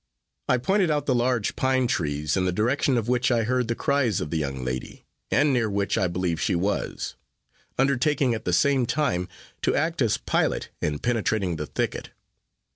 I 0.49 0.57
pointed 0.57 0.89
out 0.89 1.05
the 1.05 1.13
large 1.13 1.55
pine 1.55 1.85
trees, 1.85 2.35
in 2.35 2.45
the 2.45 2.51
direction 2.51 2.97
of 2.97 3.07
which 3.07 3.29
I 3.29 3.43
heard 3.43 3.67
the 3.67 3.75
cries 3.75 4.19
of 4.19 4.31
the 4.31 4.37
young 4.39 4.65
lady, 4.65 5.05
and 5.29 5.53
near 5.53 5.69
which 5.69 5.95
I 5.95 6.07
believed 6.07 6.41
she 6.41 6.55
was 6.55 7.13
undertaking, 7.77 8.33
at 8.33 8.43
the 8.43 8.51
same 8.51 8.87
time, 8.87 9.27
to 9.61 9.75
act 9.75 10.01
as 10.01 10.17
pilot, 10.17 10.69
in 10.81 10.97
penetrating 10.97 11.57
the 11.57 11.67
thicket. 11.67 12.09